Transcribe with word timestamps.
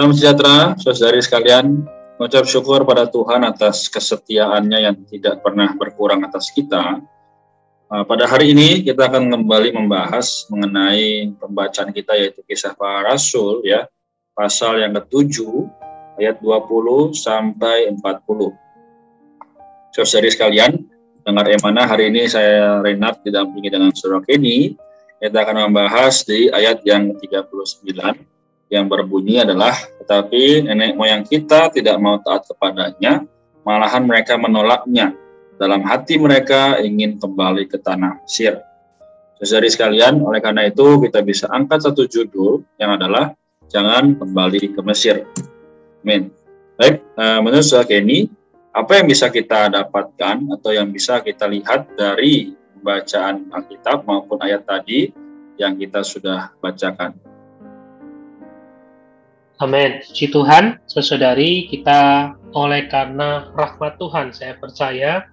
Salam 0.00 0.16
sejahtera, 0.16 0.80
saudari 0.80 1.20
sekalian 1.20 1.84
mengucap 2.16 2.48
syukur 2.48 2.88
pada 2.88 3.04
Tuhan 3.04 3.44
atas 3.44 3.84
kesetiaannya 3.92 4.88
yang 4.88 4.96
tidak 5.04 5.44
pernah 5.44 5.76
berkurang 5.76 6.24
atas 6.24 6.48
kita. 6.56 7.04
Uh, 7.84 8.00
pada 8.08 8.24
hari 8.24 8.56
ini 8.56 8.80
kita 8.80 9.12
akan 9.12 9.28
kembali 9.28 9.76
membahas 9.76 10.48
mengenai 10.48 11.36
pembacaan 11.36 11.92
kita 11.92 12.16
yaitu 12.16 12.40
kisah 12.48 12.72
para 12.72 13.12
rasul 13.12 13.60
ya, 13.60 13.92
pasal 14.32 14.80
yang 14.80 14.96
ketujuh 14.96 15.68
ayat 16.16 16.40
20 16.40 17.12
sampai 17.12 17.92
40. 17.92 18.00
Saudari 19.92 20.32
sekalian, 20.32 20.80
dengar 21.28 21.44
emana 21.44 21.84
hari 21.84 22.08
ini 22.08 22.24
saya 22.24 22.80
Renat 22.80 23.20
didampingi 23.20 23.68
dengan 23.68 23.92
Saudara 23.92 24.24
Kenny. 24.24 24.72
Kita 25.20 25.44
akan 25.44 25.68
membahas 25.68 26.24
di 26.24 26.48
ayat 26.48 26.88
yang 26.88 27.12
39 27.20 28.39
yang 28.70 28.86
berbunyi 28.86 29.42
adalah 29.42 29.74
tetapi 29.98 30.64
nenek 30.64 30.94
moyang 30.94 31.26
kita 31.26 31.74
tidak 31.74 31.98
mau 31.98 32.22
taat 32.22 32.46
kepadanya 32.46 33.26
malahan 33.66 34.06
mereka 34.06 34.38
menolaknya. 34.38 35.12
Dalam 35.60 35.84
hati 35.84 36.16
mereka 36.16 36.80
ingin 36.80 37.20
kembali 37.20 37.68
ke 37.68 37.76
tanah 37.76 38.16
Mesir. 38.24 38.64
Saudari 39.44 39.68
sekalian 39.68 40.16
oleh 40.24 40.40
karena 40.40 40.64
itu 40.64 41.00
kita 41.04 41.20
bisa 41.20 41.52
angkat 41.52 41.84
satu 41.84 42.08
judul 42.08 42.64
yang 42.80 42.96
adalah 42.96 43.36
jangan 43.68 44.16
kembali 44.16 44.72
ke 44.72 44.80
Mesir. 44.80 45.28
Amin. 46.00 46.32
Baik 46.80 47.04
uh, 47.20 47.44
menurut 47.44 47.60
saudara 47.60 47.92
Kenny 47.92 48.32
apa 48.72 49.02
yang 49.02 49.06
bisa 49.10 49.28
kita 49.28 49.68
dapatkan 49.68 50.48
atau 50.56 50.70
yang 50.72 50.88
bisa 50.88 51.20
kita 51.20 51.44
lihat 51.44 51.92
dari 51.92 52.56
bacaan 52.80 53.52
Alkitab 53.52 54.08
maupun 54.08 54.40
ayat 54.40 54.64
tadi 54.64 55.12
yang 55.60 55.76
kita 55.76 56.00
sudah 56.00 56.56
bacakan 56.64 57.12
Amin. 59.60 60.00
Puji 60.00 60.32
Tuhan, 60.32 60.80
saudari 60.88 61.68
kita 61.68 62.32
oleh 62.56 62.88
karena 62.88 63.52
rahmat 63.52 64.00
Tuhan, 64.00 64.32
saya 64.32 64.56
percaya 64.56 65.28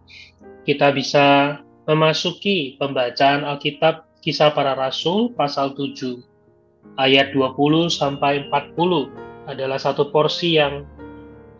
kita 0.67 0.91
bisa 0.91 1.57
memasuki 1.87 2.75
pembacaan 2.75 3.47
Alkitab 3.47 4.03
Kisah 4.19 4.51
Para 4.51 4.75
Rasul 4.75 5.31
pasal 5.31 5.71
7 5.79 6.19
ayat 6.99 7.31
20 7.31 7.87
sampai 7.87 8.51
40 8.51 9.47
adalah 9.47 9.79
satu 9.79 10.11
porsi 10.11 10.59
yang 10.59 10.83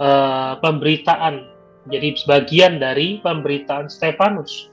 uh, 0.03 0.59
pemberitaan 0.59 1.47
jadi 1.88 2.19
sebagian 2.19 2.83
dari 2.83 3.23
pemberitaan 3.23 3.88
Stefanus 3.88 4.67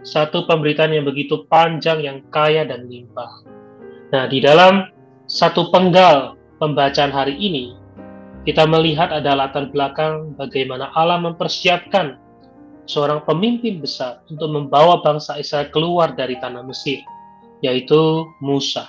satu 0.00 0.48
pemberitaan 0.48 0.96
yang 0.96 1.04
begitu 1.04 1.44
panjang 1.52 2.00
yang 2.00 2.24
kaya 2.32 2.64
dan 2.64 2.88
limpah. 2.88 3.44
Nah, 4.14 4.24
di 4.30 4.40
dalam 4.40 4.88
satu 5.28 5.68
penggal 5.74 6.38
pembacaan 6.58 7.12
hari 7.12 7.36
ini, 7.36 7.76
kita 8.46 8.62
melihat 8.64 9.10
ada 9.10 9.34
latar 9.34 9.68
belakang 9.74 10.32
bagaimana 10.38 10.94
Allah 10.94 11.18
mempersiapkan 11.18 12.16
seorang 12.86 13.26
pemimpin 13.26 13.82
besar 13.82 14.22
untuk 14.30 14.46
membawa 14.48 15.02
bangsa 15.02 15.36
Israel 15.36 15.68
keluar 15.74 16.14
dari 16.14 16.38
tanah 16.38 16.62
Mesir, 16.62 17.02
yaitu 17.60 18.22
Musa. 18.38 18.86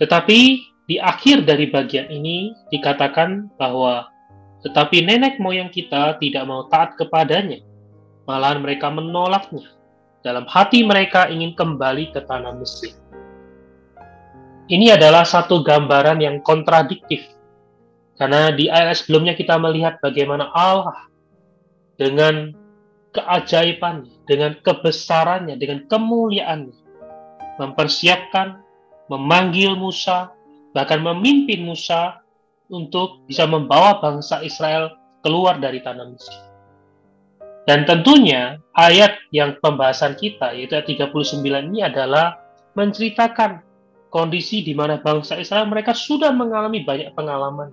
Tetapi 0.00 0.38
di 0.88 0.96
akhir 0.96 1.44
dari 1.44 1.68
bagian 1.68 2.08
ini 2.08 2.56
dikatakan 2.72 3.52
bahwa 3.60 4.08
tetapi 4.64 5.06
nenek 5.06 5.38
moyang 5.38 5.70
kita 5.70 6.18
tidak 6.18 6.44
mau 6.48 6.66
taat 6.66 6.98
kepadanya, 6.98 7.62
malahan 8.26 8.64
mereka 8.64 8.90
menolaknya. 8.90 9.70
Dalam 10.26 10.50
hati 10.50 10.82
mereka 10.82 11.30
ingin 11.30 11.54
kembali 11.54 12.10
ke 12.10 12.26
tanah 12.26 12.58
Mesir. 12.58 12.90
Ini 14.68 15.00
adalah 15.00 15.24
satu 15.24 15.64
gambaran 15.64 16.20
yang 16.20 16.44
kontradiktif. 16.44 17.24
Karena 18.20 18.52
di 18.52 18.68
ayat 18.68 19.00
sebelumnya 19.00 19.32
kita 19.32 19.56
melihat 19.56 19.96
bagaimana 20.04 20.52
Allah 20.52 21.08
dengan 21.96 22.52
keajaibannya, 23.16 24.28
dengan 24.28 24.60
kebesarannya, 24.60 25.56
dengan 25.56 25.88
kemuliaannya, 25.88 26.76
mempersiapkan, 27.56 28.60
memanggil 29.08 29.72
Musa, 29.72 30.36
bahkan 30.76 31.00
memimpin 31.00 31.64
Musa 31.64 32.20
untuk 32.68 33.24
bisa 33.24 33.48
membawa 33.48 34.04
bangsa 34.04 34.44
Israel 34.44 34.92
keluar 35.24 35.56
dari 35.56 35.80
tanah 35.80 36.06
Mesir. 36.12 36.36
Dan 37.64 37.88
tentunya 37.88 38.60
ayat 38.76 39.16
yang 39.32 39.56
pembahasan 39.64 40.16
kita, 40.16 40.52
yaitu 40.52 40.76
ayat 40.76 40.88
39 40.88 41.40
ini 41.72 41.84
adalah 41.84 42.36
menceritakan 42.76 43.67
kondisi 44.08 44.64
di 44.64 44.72
mana 44.72 45.00
bangsa 45.00 45.36
Israel 45.36 45.68
mereka 45.68 45.92
sudah 45.92 46.32
mengalami 46.32 46.84
banyak 46.84 47.12
pengalaman. 47.12 47.72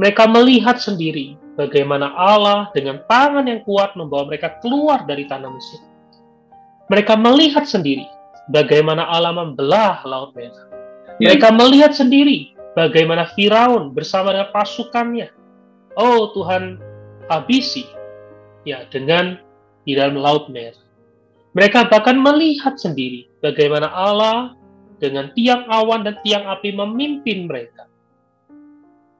Mereka 0.00 0.24
melihat 0.30 0.80
sendiri 0.80 1.36
bagaimana 1.60 2.16
Allah 2.16 2.72
dengan 2.72 3.04
tangan 3.04 3.44
yang 3.44 3.60
kuat 3.68 3.92
membawa 3.92 4.32
mereka 4.32 4.56
keluar 4.64 5.04
dari 5.04 5.28
tanah 5.28 5.50
Mesir. 5.52 5.80
Mereka 6.88 7.14
melihat 7.20 7.68
sendiri 7.68 8.08
bagaimana 8.48 9.04
Allah 9.04 9.36
membelah 9.36 10.00
Laut 10.08 10.32
Merah. 10.32 10.66
Ya. 11.20 11.32
Mereka 11.32 11.52
melihat 11.52 11.92
sendiri 11.92 12.56
bagaimana 12.72 13.28
Firaun 13.36 13.92
bersama 13.92 14.32
dengan 14.32 14.48
pasukannya. 14.50 15.28
Oh 16.00 16.32
Tuhan 16.32 16.80
habisi 17.28 17.84
ya 18.64 18.88
dengan 18.88 19.36
di 19.84 19.92
dalam 19.92 20.16
Laut 20.16 20.48
Merah. 20.48 20.80
Mereka 21.52 21.92
bahkan 21.92 22.16
melihat 22.16 22.80
sendiri 22.80 23.28
bagaimana 23.44 23.92
Allah 23.92 24.56
dengan 25.02 25.34
tiang 25.34 25.66
awan 25.66 26.06
dan 26.06 26.14
tiang 26.22 26.46
api 26.46 26.70
memimpin 26.78 27.50
mereka. 27.50 27.90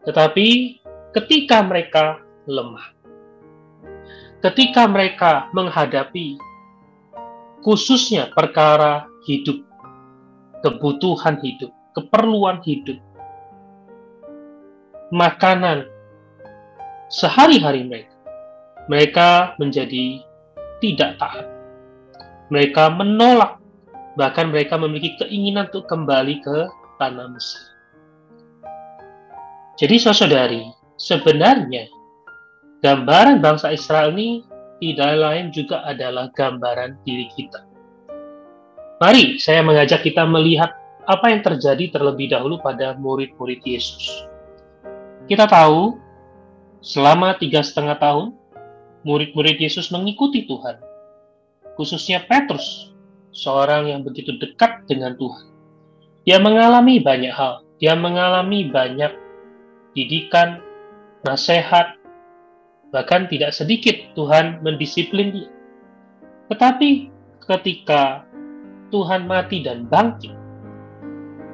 Tetapi 0.06 0.78
ketika 1.10 1.58
mereka 1.66 2.22
lemah, 2.46 2.94
ketika 4.46 4.86
mereka 4.86 5.50
menghadapi 5.50 6.38
khususnya 7.66 8.30
perkara 8.30 9.10
hidup, 9.26 9.58
kebutuhan 10.62 11.42
hidup, 11.42 11.74
keperluan 11.98 12.62
hidup, 12.62 13.02
makanan 15.10 15.90
sehari-hari 17.10 17.86
mereka, 17.90 18.14
mereka 18.86 19.28
menjadi 19.58 20.22
tidak 20.78 21.18
taat. 21.18 21.46
Mereka 22.50 22.90
menolak 22.98 23.61
Bahkan 24.14 24.52
mereka 24.52 24.76
memiliki 24.76 25.16
keinginan 25.16 25.72
untuk 25.72 25.88
kembali 25.88 26.44
ke 26.44 26.58
tanah 27.00 27.32
Mesir. 27.32 27.64
Jadi 29.80 29.96
saudari, 29.96 30.62
sebenarnya 31.00 31.88
gambaran 32.84 33.40
bangsa 33.40 33.72
Israel 33.72 34.12
ini 34.12 34.44
tidak 34.82 35.16
lain 35.16 35.46
juga 35.54 35.80
adalah 35.88 36.28
gambaran 36.34 37.00
diri 37.08 37.26
kita. 37.32 37.64
Mari 39.00 39.40
saya 39.40 39.64
mengajak 39.64 40.04
kita 40.06 40.22
melihat 40.28 40.76
apa 41.08 41.32
yang 41.32 41.42
terjadi 41.42 41.90
terlebih 41.90 42.30
dahulu 42.30 42.62
pada 42.62 42.94
murid-murid 42.94 43.58
Yesus. 43.66 44.28
Kita 45.26 45.48
tahu 45.50 45.98
selama 46.84 47.34
tiga 47.38 47.64
setengah 47.64 47.98
tahun 47.98 48.34
murid-murid 49.02 49.58
Yesus 49.58 49.90
mengikuti 49.90 50.46
Tuhan, 50.46 50.78
khususnya 51.74 52.22
Petrus 52.26 52.91
seorang 53.32 53.88
yang 53.88 54.00
begitu 54.04 54.36
dekat 54.38 54.84
dengan 54.86 55.16
Tuhan. 55.16 55.48
Dia 56.22 56.38
mengalami 56.38 57.02
banyak 57.02 57.34
hal, 57.34 57.66
dia 57.82 57.98
mengalami 57.98 58.70
banyak 58.70 59.10
didikan, 59.96 60.62
nasihat, 61.26 61.98
bahkan 62.94 63.26
tidak 63.26 63.50
sedikit 63.56 63.96
Tuhan 64.14 64.62
mendisiplin 64.62 65.34
dia. 65.34 65.50
Tetapi 66.52 67.10
ketika 67.42 68.22
Tuhan 68.92 69.26
mati 69.26 69.64
dan 69.64 69.88
bangkit, 69.88 70.36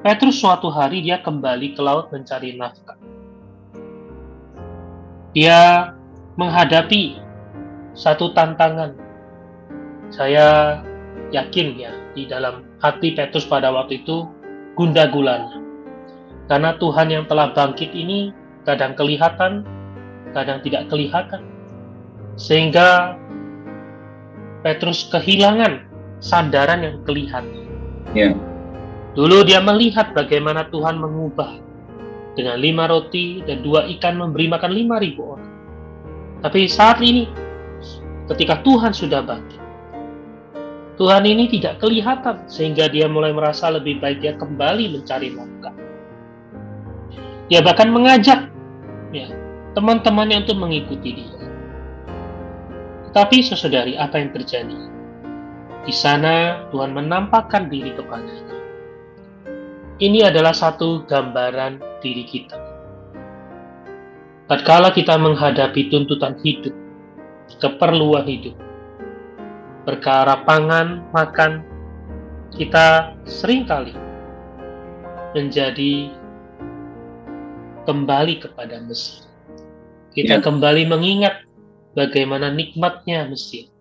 Petrus 0.02 0.38
suatu 0.38 0.68
hari 0.70 1.02
dia 1.02 1.22
kembali 1.22 1.74
ke 1.74 1.80
laut 1.82 2.10
mencari 2.10 2.54
nafkah. 2.54 2.98
Dia 5.34 5.94
menghadapi 6.38 7.18
satu 7.98 8.30
tantangan. 8.30 8.94
Saya 10.08 10.80
yakin 11.30 11.76
ya 11.76 11.92
di 12.16 12.24
dalam 12.24 12.64
hati 12.80 13.12
Petrus 13.12 13.44
pada 13.44 13.68
waktu 13.72 14.00
itu 14.04 14.28
gunda 14.78 15.10
gulana. 15.10 15.60
Karena 16.48 16.72
Tuhan 16.80 17.12
yang 17.12 17.24
telah 17.28 17.52
bangkit 17.52 17.92
ini 17.92 18.32
kadang 18.64 18.96
kelihatan, 18.96 19.66
kadang 20.32 20.64
tidak 20.64 20.88
kelihatan. 20.88 21.44
Sehingga 22.40 23.18
Petrus 24.64 25.12
kehilangan 25.12 25.84
sandaran 26.24 26.82
yang 26.82 26.96
kelihatan. 27.04 27.68
Ya. 28.16 28.32
Dulu 29.12 29.44
dia 29.44 29.60
melihat 29.60 30.14
bagaimana 30.16 30.70
Tuhan 30.70 30.96
mengubah 30.96 31.60
dengan 32.38 32.56
lima 32.62 32.86
roti 32.86 33.42
dan 33.42 33.66
dua 33.66 33.84
ikan 33.98 34.14
memberi 34.14 34.46
makan 34.46 34.72
lima 34.72 35.02
ribu 35.02 35.34
orang. 35.34 35.50
Tapi 36.38 36.70
saat 36.70 37.02
ini, 37.02 37.26
ketika 38.30 38.62
Tuhan 38.62 38.94
sudah 38.94 39.26
bangkit, 39.26 39.58
Tuhan 40.98 41.22
ini 41.30 41.46
tidak 41.46 41.78
kelihatan 41.78 42.50
sehingga 42.50 42.90
dia 42.90 43.06
mulai 43.06 43.30
merasa 43.30 43.70
lebih 43.70 44.02
baik 44.02 44.18
dia 44.18 44.34
kembali 44.34 44.98
mencari 44.98 45.30
nafkah. 45.30 45.74
Dia 47.46 47.62
bahkan 47.62 47.94
mengajak 47.94 48.50
ya 49.14 49.30
teman-temannya 49.78 50.42
untuk 50.42 50.58
mengikuti 50.58 51.22
dia. 51.22 51.38
Tetapi 53.08 53.36
sesaudari, 53.40 53.94
apa 53.94 54.18
yang 54.18 54.34
terjadi? 54.34 54.78
Di 55.86 55.94
sana 55.94 56.66
Tuhan 56.74 56.92
menampakkan 56.92 57.70
diri 57.70 57.94
kepadanya. 57.94 58.58
Ini 60.02 60.28
adalah 60.28 60.52
satu 60.52 61.06
gambaran 61.06 62.02
diri 62.02 62.26
kita. 62.26 62.58
Tatkala 64.50 64.92
kita 64.92 65.14
menghadapi 65.14 65.88
tuntutan 65.88 66.36
hidup, 66.42 66.74
keperluan 67.62 68.28
hidup, 68.28 68.54
perkara 69.88 70.44
pangan, 70.44 71.08
makan, 71.16 71.64
kita 72.52 73.16
sering 73.24 73.64
kali 73.64 73.96
menjadi 75.32 76.12
kembali 77.88 78.36
kepada 78.36 78.84
Mesir. 78.84 79.24
Kita 80.12 80.40
ya. 80.40 80.44
kembali 80.44 80.84
mengingat 80.92 81.40
bagaimana 81.96 82.52
nikmatnya 82.52 83.32
Mesir, 83.32 83.72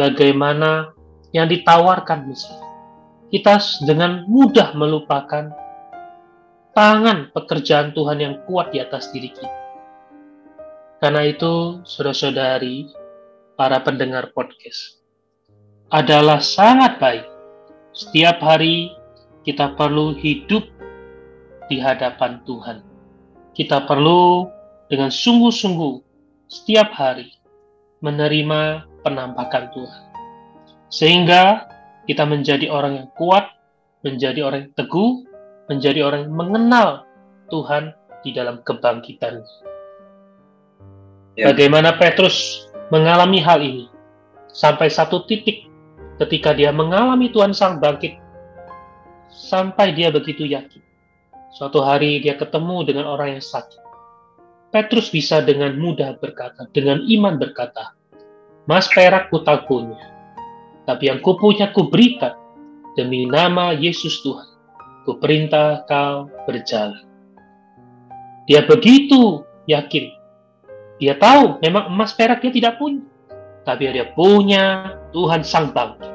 bagaimana 0.00 0.96
yang 1.36 1.44
ditawarkan 1.44 2.24
Mesir. 2.24 2.56
Kita 3.28 3.60
dengan 3.84 4.24
mudah 4.24 4.72
melupakan 4.72 5.52
tangan 6.72 7.28
pekerjaan 7.36 7.92
Tuhan 7.92 8.16
yang 8.16 8.34
kuat 8.48 8.72
di 8.72 8.80
atas 8.80 9.12
diri 9.12 9.28
kita. 9.28 9.60
Karena 11.04 11.20
itu, 11.28 11.84
saudara-saudari, 11.84 12.88
para 13.60 13.82
pendengar 13.84 14.32
podcast, 14.32 15.03
adalah 15.94 16.42
sangat 16.42 16.98
baik. 16.98 17.26
Setiap 17.94 18.42
hari 18.42 18.90
kita 19.46 19.78
perlu 19.78 20.18
hidup 20.18 20.66
di 21.70 21.78
hadapan 21.78 22.42
Tuhan 22.42 22.82
kita 23.54 23.86
perlu 23.86 24.50
dengan 24.90 25.08
sungguh-sungguh 25.08 26.02
setiap 26.50 26.90
hari 26.92 27.30
menerima 28.02 28.84
penampakan 29.06 29.70
Tuhan. 29.72 30.02
Sehingga 30.90 31.70
kita 32.04 32.26
menjadi 32.28 32.68
orang 32.68 33.00
yang 33.00 33.08
kuat, 33.16 33.46
menjadi 34.04 34.44
orang 34.44 34.68
yang 34.68 34.74
teguh, 34.76 35.10
menjadi 35.70 36.00
orang 36.04 36.28
yang 36.28 36.34
mengenal 36.34 36.88
Tuhan 37.48 37.94
di 38.26 38.30
dalam 38.34 38.60
kebangkitan. 38.66 39.40
Ya. 41.38 41.50
Bagaimana 41.50 41.96
Petrus 41.96 42.68
mengalami 42.92 43.40
hal 43.40 43.62
ini 43.62 43.86
sampai 44.52 44.90
satu 44.90 45.24
titik 45.26 45.66
ketika 46.22 46.54
dia 46.54 46.70
mengalami 46.70 47.30
Tuhan 47.30 47.50
sang 47.56 47.82
bangkit 47.82 48.18
sampai 49.30 49.94
dia 49.96 50.14
begitu 50.14 50.46
yakin 50.46 50.84
Suatu 51.54 51.86
hari 51.86 52.18
dia 52.18 52.34
ketemu 52.34 52.82
dengan 52.82 53.06
orang 53.06 53.38
yang 53.38 53.44
sakit. 53.44 53.78
Petrus 54.74 55.06
bisa 55.14 55.38
dengan 55.38 55.78
mudah 55.78 56.18
berkata, 56.18 56.66
dengan 56.74 56.98
iman 56.98 57.38
berkata, 57.38 57.94
Mas 58.66 58.90
perak 58.90 59.30
ku 59.30 59.38
tak 59.46 59.70
punya, 59.70 59.94
tapi 60.82 61.06
yang 61.06 61.22
kupunya 61.22 61.70
ku 61.70 61.86
berikan 61.86 62.34
demi 62.98 63.30
nama 63.30 63.70
Yesus 63.70 64.18
Tuhan. 64.26 64.50
Ku 65.06 65.14
perintah 65.22 65.86
kau 65.86 66.26
berjalan. 66.42 67.06
Dia 68.50 68.66
begitu 68.66 69.46
yakin. 69.70 70.10
Dia 70.98 71.14
tahu 71.14 71.62
memang 71.62 71.86
emas 71.86 72.18
perak 72.18 72.42
dia 72.42 72.50
tidak 72.50 72.82
punya. 72.82 73.06
Tapi 73.64 73.90
dia 73.90 74.12
punya 74.12 74.94
Tuhan 75.16 75.40
Sang 75.40 75.72
Bangkit. 75.72 76.12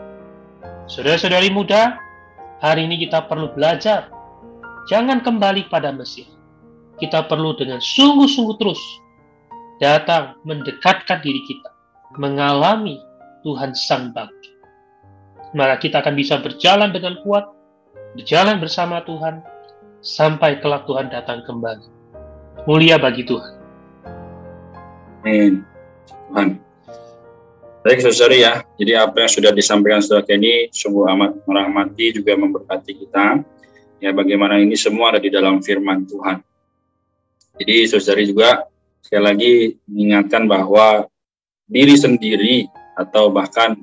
Saudara-saudari 0.89 1.49
muda, 1.49 1.97
hari 2.61 2.85
ini 2.85 3.01
kita 3.05 3.25
perlu 3.25 3.49
belajar 3.53 4.09
Jangan 4.89 5.21
kembali 5.21 5.69
pada 5.69 5.93
Mesir. 5.93 6.25
Kita 6.97 7.29
perlu 7.29 7.53
dengan 7.53 7.77
sungguh-sungguh 7.77 8.57
terus 8.57 8.81
datang 9.77 10.33
mendekatkan 10.49 11.21
diri 11.21 11.45
kita, 11.45 11.69
mengalami 12.17 12.97
Tuhan 13.45 13.77
Sang 13.77 14.09
Bangkit. 14.17 14.57
Maka 15.53 15.77
kita 15.77 16.01
akan 16.01 16.17
bisa 16.17 16.41
berjalan 16.41 16.89
dengan 16.89 17.21
kuat, 17.21 17.45
berjalan 18.17 18.57
bersama 18.57 19.05
Tuhan, 19.05 19.45
sampai 20.01 20.57
kelak 20.57 20.89
Tuhan 20.89 21.13
datang 21.13 21.45
kembali. 21.45 21.85
Mulia 22.65 22.97
bagi 22.97 23.21
Tuhan. 23.23 23.53
Amin. 25.21 25.61
Tuhan. 26.33 26.68
Baik, 27.79 28.03
saudari 28.03 28.43
ya. 28.43 28.59
Jadi 28.75 28.91
apa 28.91 29.23
yang 29.23 29.31
sudah 29.31 29.51
disampaikan 29.55 30.03
saudara 30.03 30.27
Kenny 30.27 30.67
sungguh 30.67 31.07
amat 31.15 31.47
merahmati 31.47 32.11
juga 32.11 32.35
memberkati 32.35 32.91
kita 32.91 33.39
ya 34.03 34.11
bagaimana 34.11 34.59
ini 34.59 34.75
semua 34.75 35.15
ada 35.15 35.19
di 35.23 35.31
dalam 35.31 35.63
firman 35.63 36.03
Tuhan. 36.03 36.43
Jadi 37.55 37.75
saudari 37.87 38.27
juga 38.27 38.67
sekali 38.99 39.23
lagi 39.23 39.53
mengingatkan 39.87 40.43
bahwa 40.51 41.07
diri 41.71 41.95
sendiri 41.95 42.67
atau 42.99 43.31
bahkan 43.31 43.79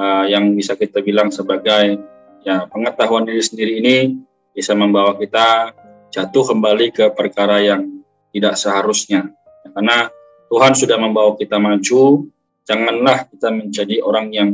uh, 0.00 0.24
yang 0.24 0.56
bisa 0.56 0.72
kita 0.72 1.04
bilang 1.04 1.28
sebagai 1.28 2.00
ya 2.48 2.64
pengetahuan 2.72 3.28
diri 3.28 3.44
sendiri 3.44 3.72
ini 3.84 3.96
bisa 4.56 4.72
membawa 4.72 5.20
kita 5.20 5.76
jatuh 6.08 6.48
kembali 6.48 6.96
ke 6.96 7.12
perkara 7.12 7.60
yang 7.60 8.04
tidak 8.32 8.56
seharusnya. 8.56 9.28
Karena 9.68 10.08
Tuhan 10.48 10.72
sudah 10.72 10.96
membawa 10.96 11.36
kita 11.36 11.60
maju, 11.60 12.24
janganlah 12.64 13.28
kita 13.28 13.48
menjadi 13.52 14.00
orang 14.04 14.32
yang 14.32 14.48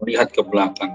melihat 0.00 0.28
ke 0.30 0.40
belakang 0.44 0.94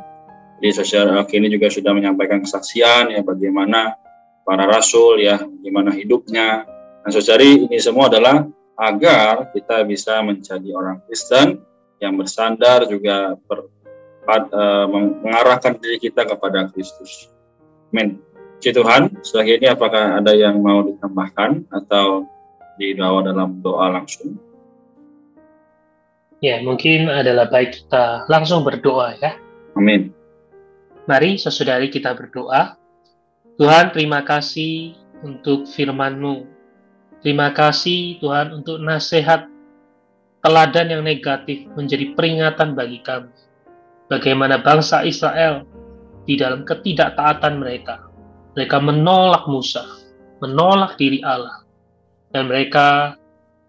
jadi 0.59 0.75
sosial 0.75 1.07
ini 1.15 1.47
juga 1.47 1.71
sudah 1.71 1.95
menyampaikan 1.95 2.43
kesaksian 2.43 3.15
ya 3.15 3.23
bagaimana 3.23 3.95
para 4.43 4.67
rasul 4.67 5.23
ya 5.23 5.39
bagaimana 5.39 5.95
hidupnya. 5.95 6.67
Nah 6.99 7.09
saudari 7.09 7.63
ini 7.63 7.79
semua 7.79 8.11
adalah 8.11 8.43
agar 8.75 9.55
kita 9.55 9.88
bisa 9.88 10.19
menjadi 10.19 10.67
orang 10.75 10.99
Kristen 11.07 11.63
yang 12.03 12.19
bersandar 12.19 12.88
juga 12.91 13.39
ber, 13.47 13.71
uh, 14.27 14.88
mengarahkan 15.23 15.79
diri 15.79 15.95
kita 15.99 16.27
kepada 16.27 16.67
Kristus. 16.75 17.31
Amin. 17.95 18.19
Puji 18.59 18.75
Tuhan, 18.75 19.15
setelah 19.23 19.45
ini 19.47 19.67
apakah 19.71 20.19
ada 20.19 20.35
yang 20.35 20.59
mau 20.59 20.83
ditambahkan 20.83 21.71
atau 21.71 22.27
dibawa 22.75 23.23
dalam 23.23 23.63
doa 23.63 23.88
langsung? 23.88 24.35
Ya, 26.39 26.63
mungkin 26.63 27.12
adalah 27.12 27.51
baik 27.51 27.84
kita 27.84 28.24
langsung 28.31 28.63
berdoa 28.63 29.15
ya. 29.19 29.36
Amin. 29.75 30.15
Mari 31.03 31.36
sesaudari 31.36 31.91
kita 31.91 32.15
berdoa. 32.15 32.79
Tuhan 33.60 33.91
terima 33.91 34.24
kasih 34.24 34.96
untuk 35.19 35.67
firman-Mu. 35.67 36.48
Terima 37.19 37.51
kasih 37.51 38.24
Tuhan 38.24 38.55
untuk 38.55 38.79
nasihat 38.79 39.51
teladan 40.39 40.88
yang 40.88 41.03
negatif 41.03 41.67
menjadi 41.75 42.15
peringatan 42.15 42.72
bagi 42.72 43.03
kami. 43.03 43.36
Bagaimana 44.08 44.63
bangsa 44.63 45.03
Israel 45.03 45.67
di 46.24 46.39
dalam 46.39 46.63
ketidaktaatan 46.63 47.60
mereka. 47.60 48.08
Mereka 48.55 48.79
menolak 48.79 49.43
Musa, 49.51 49.84
menolak 50.39 50.96
diri 50.96 51.19
Allah. 51.22 51.67
Dan 52.31 52.48
mereka 52.48 53.17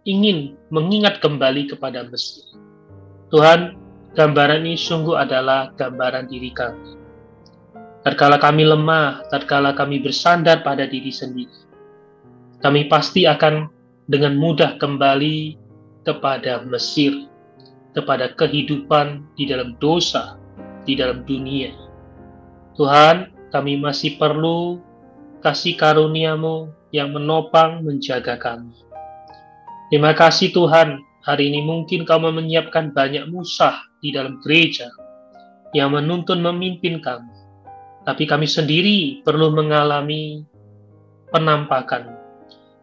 ingin 0.09 0.57
mengingat 0.73 1.21
kembali 1.21 1.71
kepada 1.71 2.09
Mesir. 2.09 2.47
Tuhan, 3.31 3.77
gambaran 4.17 4.67
ini 4.67 4.75
sungguh 4.75 5.15
adalah 5.15 5.71
gambaran 5.77 6.27
diri 6.27 6.51
kami 6.51 7.01
tatkala 8.01 8.41
kami 8.41 8.65
lemah, 8.65 9.25
tatkala 9.29 9.77
kami 9.77 10.01
bersandar 10.01 10.65
pada 10.65 10.89
diri 10.89 11.13
sendiri, 11.13 11.53
kami 12.65 12.89
pasti 12.89 13.29
akan 13.29 13.69
dengan 14.09 14.37
mudah 14.41 14.81
kembali 14.81 15.57
kepada 16.09 16.65
Mesir, 16.65 17.29
kepada 17.93 18.33
kehidupan 18.35 19.25
di 19.37 19.45
dalam 19.45 19.77
dosa, 19.79 20.41
di 20.89 20.97
dalam 20.97 21.23
dunia. 21.29 21.71
Tuhan, 22.81 23.37
kami 23.53 23.77
masih 23.77 24.17
perlu 24.17 24.81
kasih 25.45 25.77
karuniamu 25.77 26.73
yang 26.97 27.13
menopang 27.13 27.85
menjaga 27.85 28.41
kami. 28.41 28.73
Terima 29.91 30.15
kasih 30.15 30.55
Tuhan, 30.55 31.03
hari 31.27 31.51
ini 31.51 31.67
mungkin 31.67 32.07
kau 32.07 32.23
menyiapkan 32.23 32.95
banyak 32.95 33.27
musah 33.27 33.75
di 33.99 34.15
dalam 34.15 34.39
gereja 34.41 34.87
yang 35.75 35.93
menuntun 35.93 36.39
memimpin 36.43 37.03
kami 37.03 37.41
tapi 38.05 38.25
kami 38.25 38.49
sendiri 38.49 39.21
perlu 39.21 39.53
mengalami 39.53 40.43
penampakan. 41.29 42.17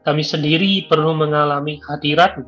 Kami 0.05 0.23
sendiri 0.23 0.87
perlu 0.87 1.11
mengalami 1.17 1.81
hadirat. 1.83 2.39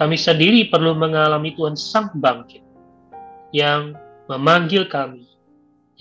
kami 0.00 0.18
sendiri 0.18 0.66
perlu 0.66 0.98
mengalami 0.98 1.54
Tuhan 1.54 1.78
Sang 1.78 2.10
Bangkit 2.18 2.58
yang 3.54 3.94
memanggil 4.26 4.90
kami, 4.90 5.30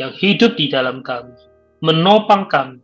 yang 0.02 0.10
hidup 0.18 0.58
di 0.58 0.74
dalam 0.74 1.06
kami, 1.06 1.38
menopang 1.86 2.50
kami, 2.50 2.82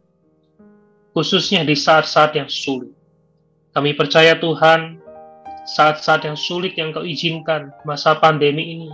khususnya 1.18 1.66
di 1.66 1.74
saat-saat 1.74 2.38
yang 2.38 2.46
sulit. 2.46 2.94
Kami 3.78 3.94
percaya 3.94 4.34
Tuhan, 4.42 4.98
saat-saat 5.70 6.26
yang 6.26 6.34
sulit 6.34 6.74
yang 6.82 6.90
kau 6.90 7.06
izinkan, 7.06 7.70
masa 7.86 8.18
pandemi 8.18 8.74
ini, 8.74 8.90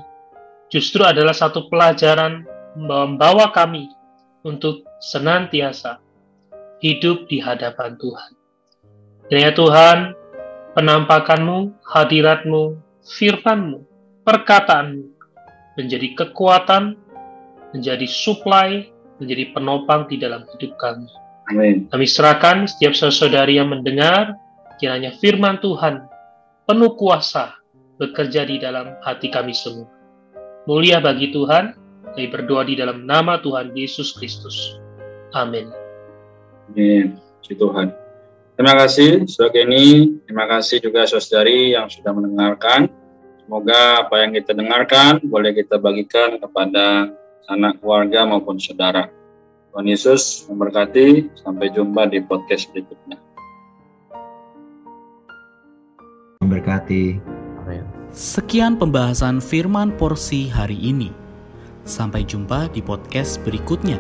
justru 0.68 1.08
adalah 1.08 1.32
satu 1.32 1.72
pelajaran 1.72 2.44
membawa 2.76 3.56
kami 3.56 3.88
untuk 4.44 4.84
senantiasa 5.00 6.04
hidup 6.84 7.32
di 7.32 7.40
hadapan 7.40 7.96
Tuhan. 7.96 8.32
Dan 9.32 9.40
ya 9.48 9.52
Tuhan, 9.56 10.20
penampakanmu, 10.76 11.80
hadiratmu, 11.88 12.76
firmanmu, 13.08 13.88
perkataanmu 14.28 15.16
menjadi 15.80 16.12
kekuatan, 16.12 17.00
menjadi 17.72 18.04
supply, 18.04 18.92
menjadi 19.24 19.48
penopang 19.56 20.12
di 20.12 20.20
dalam 20.20 20.44
hidup 20.52 20.76
kami. 20.76 21.08
Amin. 21.56 21.88
Kami 21.88 22.04
serahkan 22.04 22.68
setiap 22.68 22.92
saudari 23.00 23.56
yang 23.64 23.72
mendengar, 23.72 24.43
kiranya 24.78 25.14
firman 25.18 25.60
Tuhan 25.62 26.06
penuh 26.66 26.96
kuasa 26.96 27.58
bekerja 28.00 28.48
di 28.48 28.58
dalam 28.58 28.98
hati 29.04 29.30
kami 29.30 29.54
semua. 29.54 29.90
Mulia 30.64 31.04
bagi 31.04 31.36
Tuhan, 31.36 31.76
kami 32.16 32.28
berdoa 32.32 32.64
di 32.64 32.80
dalam 32.80 33.04
nama 33.04 33.40
Tuhan 33.44 33.76
Yesus 33.76 34.16
Kristus. 34.16 34.80
Amin. 35.36 35.68
Amin. 36.72 37.20
Puji 37.44 37.60
Tuhan. 37.60 37.92
Terima 38.54 38.78
kasih, 38.78 39.26
Saudara 39.26 39.66
ini. 39.66 40.14
Terima 40.30 40.46
kasih 40.46 40.78
juga 40.78 41.10
saudari 41.10 41.74
yang 41.74 41.90
sudah 41.90 42.14
mendengarkan. 42.14 42.86
Semoga 43.44 44.08
apa 44.08 44.24
yang 44.24 44.32
kita 44.32 44.56
dengarkan 44.56 45.20
boleh 45.26 45.52
kita 45.52 45.76
bagikan 45.82 46.40
kepada 46.40 47.12
anak 47.50 47.82
keluarga 47.82 48.24
maupun 48.24 48.56
saudara. 48.62 49.10
Tuhan 49.74 49.90
Yesus 49.90 50.46
memberkati. 50.48 51.34
Sampai 51.44 51.74
jumpa 51.74 52.08
di 52.08 52.22
podcast 52.24 52.70
berikutnya. 52.72 53.23
Memberkati. 56.64 57.20
Sekian 58.16 58.80
pembahasan 58.80 59.44
firman 59.44 59.92
porsi 60.00 60.48
hari 60.48 60.80
ini. 60.80 61.12
Sampai 61.84 62.24
jumpa 62.24 62.72
di 62.72 62.80
podcast 62.80 63.44
berikutnya. 63.44 64.00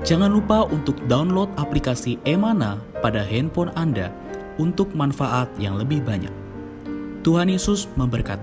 Jangan 0.00 0.32
lupa 0.32 0.64
untuk 0.64 0.96
download 1.12 1.52
aplikasi 1.60 2.16
Emana 2.24 2.80
pada 3.04 3.20
handphone 3.20 3.68
Anda 3.76 4.08
untuk 4.56 4.96
manfaat 4.96 5.52
yang 5.60 5.76
lebih 5.76 6.00
banyak. 6.00 6.32
Tuhan 7.20 7.52
Yesus 7.52 7.84
memberkati. 8.00 8.40